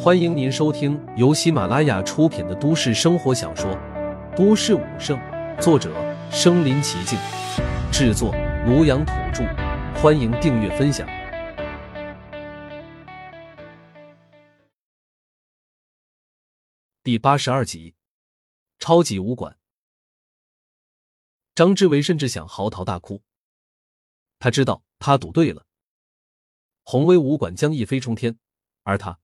[0.00, 3.70] 欢迎您收听由喜马拉雅出品的都市生活小说
[4.36, 5.18] 《都市武圣》，
[5.60, 5.92] 作者：
[6.30, 7.18] 身临其境，
[7.92, 8.32] 制作：
[8.66, 9.44] 庐阳土著。
[10.00, 11.06] 欢迎订阅分享。
[17.02, 17.94] 第八十二集，
[18.78, 19.58] 超级武馆。
[21.54, 23.22] 张志伟甚至想嚎啕大哭，
[24.38, 25.66] 他知道他赌对了，
[26.84, 28.38] 宏威武馆将一飞冲天，
[28.84, 29.18] 而他。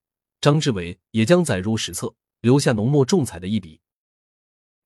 [0.44, 3.80] 张志伟也将载入史册，留下浓墨重彩的一笔。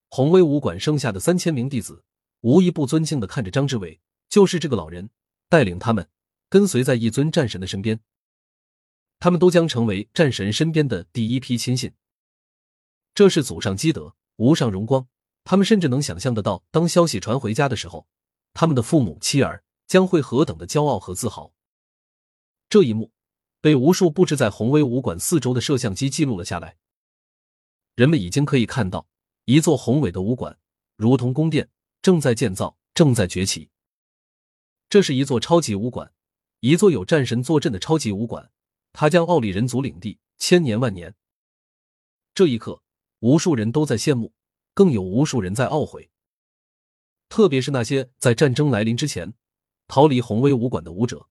[0.09, 2.05] 红威武馆生下的三千名弟子，
[2.43, 5.11] 无一不尊敬的看着张志伟，就是这个老人
[5.49, 6.09] 带领他们
[6.49, 7.99] 跟随在一尊战神的身边，
[9.19, 11.93] 他们都将成为战神身边的第一批亲信。
[13.13, 15.09] 这是祖上积德，无上荣光。
[15.43, 18.07] 他们甚至能想象得到，当消息传回家的时候，
[18.55, 21.53] 他们的父母妻儿将会何等的骄傲和自豪。
[22.71, 23.11] 这一幕。
[23.61, 26.77] 被无数布置在宏威武馆四周的摄像机记录了下来。
[27.95, 29.09] 人们已经可以看到
[29.45, 30.59] 一座宏伟的武馆，
[30.97, 31.69] 如同宫殿，
[32.01, 33.71] 正在建造，正在崛起。
[34.89, 36.13] 这是一座超级武馆，
[36.61, 38.51] 一座有战神坐镇的超级武馆，
[38.93, 41.15] 它将奥里人族领地千年万年。
[42.35, 42.83] 这一刻，
[43.19, 44.33] 无数人都在羡慕，
[44.73, 46.11] 更有无数人在懊悔。
[47.29, 49.35] 特别是那些在战争来临之前
[49.89, 51.29] 逃离宏威武馆的武者。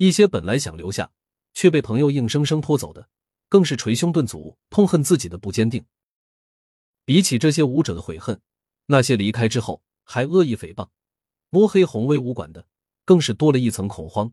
[0.00, 1.12] 一些本来想留下，
[1.52, 3.10] 却被朋友硬生生拖走的，
[3.50, 5.84] 更是捶胸顿足，痛恨自己的不坚定。
[7.04, 8.40] 比起这些武者的悔恨，
[8.86, 10.88] 那些离开之后还恶意诽谤、
[11.50, 12.66] 摸黑红威武馆的，
[13.04, 14.32] 更是多了一层恐慌。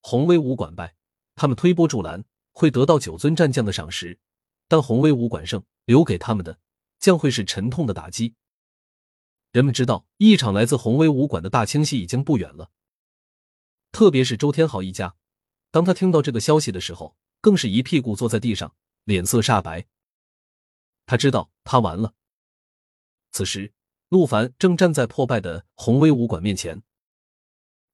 [0.00, 0.96] 红威武馆败，
[1.36, 4.18] 他们推波助澜，会得到九尊战将的赏识；
[4.66, 6.58] 但红威武馆胜，留给他们的
[6.98, 8.34] 将会是沉痛的打击。
[9.52, 12.72] 人们知道，一场来自红威武馆的大清洗已经不远了。
[13.92, 15.16] 特别是周天豪一家，
[15.70, 18.74] 当他听到这个消息的时候，更是一屁股坐在地上，
[19.04, 19.86] 脸色煞白。
[21.06, 22.14] 他知道他完了。
[23.32, 23.72] 此时，
[24.08, 26.82] 陆凡正站在破败的宏威武馆面前。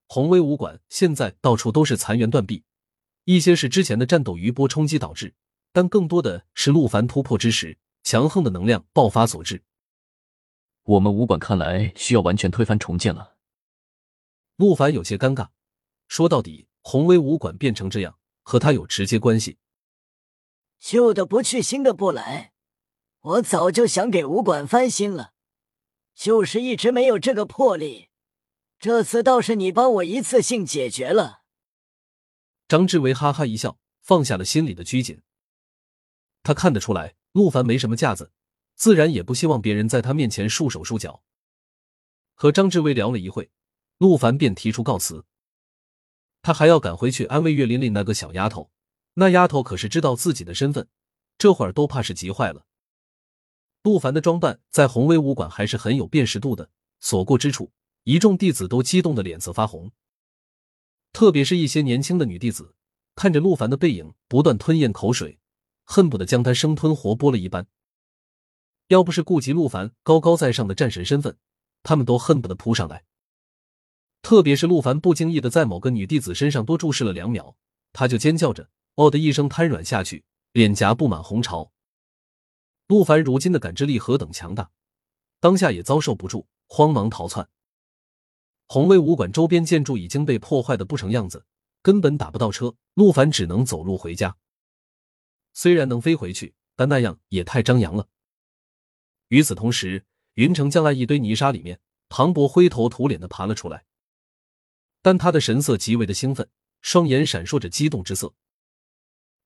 [0.07, 2.65] 宏威武馆现在到处都是残垣断壁，
[3.25, 5.35] 一些是之前的战斗余波冲击导致，
[5.73, 9.65] 但更多的是陆凡突破之时强横的能量爆发所致。
[10.85, 13.37] 我们武馆看来需要完全推翻重建了。
[14.57, 15.49] 陆凡有些尴尬。
[16.09, 19.59] 说到底，宏威武馆变成这样，和他有直接关系。
[20.79, 22.53] 旧的不去，新的不来。
[23.21, 25.33] 我早就想给武馆翻新了，
[26.15, 28.09] 就是一直没有这个魄力。
[28.79, 31.43] 这次倒是你帮我一次性解决了。
[32.69, 35.23] 张志伟哈哈一笑，放下了心里的拘谨。
[36.43, 38.31] 他看得出来，陆凡没什么架子，
[38.77, 41.25] 自然也不希望别人在他面前束手束脚。
[42.35, 43.51] 和张志伟聊了一会，
[43.99, 45.25] 陆凡便提出告辞。
[46.47, 48.71] 他还要赶回去安慰岳琳琳那个小丫头，
[49.15, 50.87] 那丫头可是知道自己的身份，
[51.37, 52.67] 这会儿都怕是急坏了。
[53.83, 56.71] 陆凡的装扮在宏威武馆还是很有辨识度的，
[57.01, 57.73] 所过之处，
[58.05, 59.91] 一众弟子都激动的脸色发红。
[61.13, 62.77] 特别是一些年轻的女弟子，
[63.17, 65.41] 看着陆凡的背影，不断吞咽口水，
[65.83, 67.67] 恨不得将他生吞活剥了一般。
[68.87, 71.37] 要不是顾及陆凡高高在上的战神身份，
[71.83, 73.03] 他们都恨不得扑上来。
[74.27, 77.55] 特别是陆凡不经意的在某个女弟子身上多注视了两秒，
[77.93, 81.71] 他就尖叫着“哦”的一声瘫软下去，脸颊布满红潮。
[82.89, 84.73] 陆凡如今的感知力何等强大，
[85.39, 87.49] 当下也遭受不住，慌忙逃窜。
[88.67, 91.47] 红威武馆周边建筑已经被破坏的不成样子，
[91.81, 94.37] 根本打不到车，陆凡只能走路回家。
[95.53, 98.09] 虽然能飞回去，但那样也太张扬了。
[99.29, 100.05] 与此同时，
[100.35, 103.85] 云城将来一堆泥沙里面，唐博灰头土脸的爬了出来。
[105.07, 106.51] 但他的神色极为的兴奋，
[106.81, 108.35] 双眼闪烁着激动之色。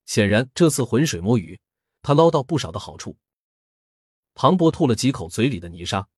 [0.07, 1.61] 显然，这次浑水摸鱼，
[2.01, 3.19] 他捞到不少的好处。
[4.33, 6.09] 庞博吐了几口嘴里的泥沙，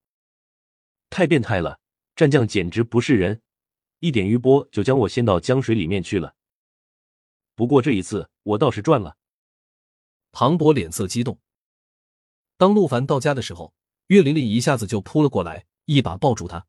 [1.10, 1.80] 太变态了！
[2.14, 3.42] 战将简直不是人，
[3.98, 6.36] 一点余波就将我掀到江水里面去了。
[7.56, 9.16] 不过这一次我倒是赚了。
[10.30, 11.40] 庞博脸色激动。
[12.56, 13.74] 当陆凡到家的时候，
[14.06, 16.68] 岳琳琳一下子就扑了过来，一把抱住他。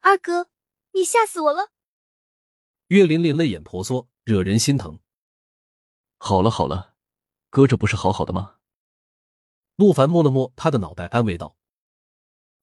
[0.00, 0.50] 二哥。
[0.96, 1.72] 你吓死我了！
[2.86, 4.98] 岳琳琳泪眼婆娑，惹人心疼。
[6.16, 6.96] 好了好了，
[7.50, 8.60] 哥这不是好好的吗？
[9.76, 11.58] 陆凡摸了摸他的脑袋，安慰道。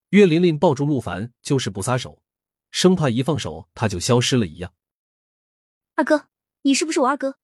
[0.10, 2.24] 岳琳琳抱住陆凡，就是不撒手，
[2.72, 4.74] 生怕一放手他就消失了一样。
[5.94, 6.30] 二哥，
[6.64, 7.38] 你是不是我二哥？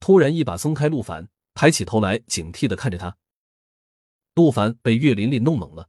[0.00, 3.16] 突然一把松开陆凡，抬起头来，警惕的看着他。
[4.34, 5.88] 陆凡被岳琳琳弄懵了。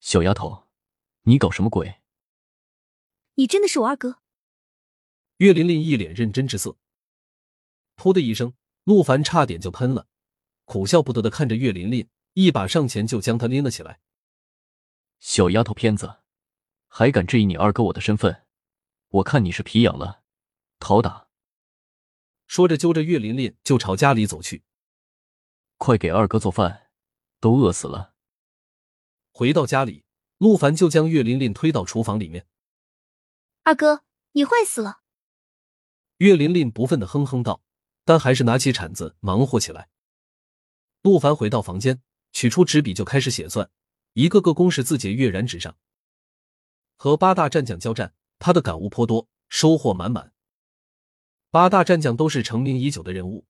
[0.00, 0.70] 小丫头，
[1.24, 2.01] 你搞什么鬼？
[3.34, 4.18] 你真的是我二哥？
[5.38, 6.76] 岳琳琳一脸认真之色。
[7.96, 10.06] 噗的一声，陆凡差点就喷了，
[10.64, 14.00] 苦笑不得的看着岳琳琳，一把上前就将她拎了起来。
[15.18, 16.18] 小丫头片子，
[16.88, 18.44] 还敢质疑你二哥我的身份？
[19.08, 20.22] 我看你是皮痒了，
[20.78, 21.28] 讨打！
[22.46, 24.62] 说着，揪着岳琳琳就朝家里走去。
[25.78, 26.90] 快给二哥做饭，
[27.40, 28.14] 都饿死了。
[29.30, 30.04] 回到家里，
[30.36, 32.46] 陆凡就将岳琳琳推到厨房里面。
[33.64, 35.02] 二哥，你坏死了！
[36.16, 37.62] 岳琳琳不忿的哼哼道，
[38.04, 39.88] 但还是拿起铲子忙活起来。
[41.02, 43.70] 陆凡回到房间，取出纸笔就开始写算。
[44.14, 45.76] 一个个公式字节跃然纸上，
[46.96, 50.32] 和八大战将交战，他的感悟颇多，收获满满。
[51.52, 53.46] 八大战将都是成名已久的人物，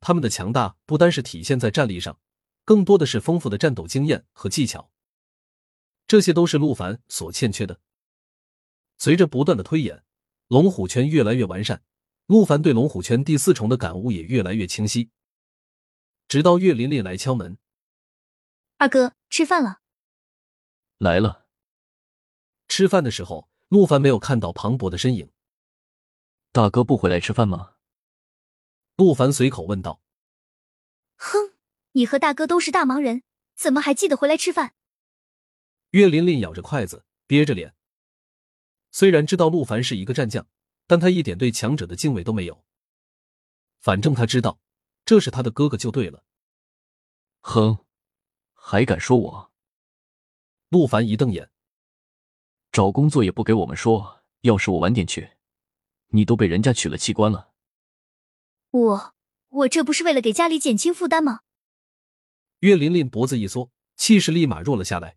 [0.00, 2.18] 他们的强大不单是体现在战力上，
[2.64, 4.90] 更多的是丰富的战斗经验和技巧。
[6.08, 7.80] 这些都是陆凡所欠缺的。
[9.02, 10.04] 随着不断的推演，
[10.46, 11.82] 龙虎拳越来越完善，
[12.26, 15.10] 陆凡对龙虎拳第四重的感悟也越来越清晰。
[16.28, 17.58] 直到岳琳琳来敲门，
[18.76, 19.80] 二哥吃饭了。
[20.98, 21.48] 来了。
[22.68, 25.32] 吃饭的时候，陆凡没有看到庞博的身影。
[26.52, 27.72] 大哥不回来吃饭吗？
[28.94, 30.00] 陆凡随口问道。
[31.16, 31.54] 哼，
[31.90, 33.24] 你和大哥都是大忙人，
[33.56, 34.76] 怎么还记得回来吃饭？
[35.90, 37.74] 岳琳琳咬着筷子，憋着脸。
[38.92, 40.46] 虽然知道陆凡是一个战将，
[40.86, 42.64] 但他一点对强者的敬畏都没有。
[43.80, 44.60] 反正他知道，
[45.04, 46.24] 这是他的哥哥就对了。
[47.40, 47.78] 哼，
[48.52, 49.52] 还敢说我？
[50.68, 51.50] 陆凡一瞪眼，
[52.70, 54.22] 找工作也不给我们说。
[54.42, 55.32] 要是我晚点去，
[56.08, 57.52] 你都被人家取了器官了。
[58.70, 59.14] 我
[59.48, 61.40] 我这不是为了给家里减轻负担吗？
[62.58, 65.16] 岳琳琳脖子一缩，气势立马弱了下来。